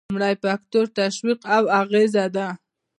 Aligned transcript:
لومړی 0.09 0.33
فکتور 0.43 0.85
تشویق 0.99 1.39
او 1.55 1.63
اغیزه 1.81 2.25
ده. 2.35 2.47